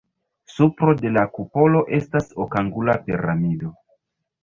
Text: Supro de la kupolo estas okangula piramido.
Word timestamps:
Supro 0.53 0.95
de 1.01 1.11
la 1.17 1.27
kupolo 1.35 1.83
estas 2.01 2.35
okangula 2.47 3.01
piramido. 3.07 3.75